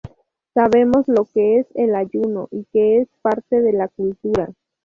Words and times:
Sabemos 0.55 1.07
lo 1.07 1.25
que 1.25 1.59
es 1.59 1.67
el 1.75 1.93
ayuno 1.93 2.47
y 2.49 2.65
que 2.73 3.01
es 3.01 3.07
parte 3.21 3.61
de 3.61 3.71
la 3.71 3.87
cultura. 3.87 4.51